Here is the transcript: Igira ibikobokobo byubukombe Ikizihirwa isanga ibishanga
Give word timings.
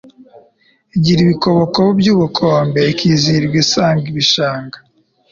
Igira 0.95 1.19
ibikobokobo 1.25 1.89
byubukombe 2.01 2.79
Ikizihirwa 2.91 3.55
isanga 3.63 4.05
ibishanga 4.11 4.77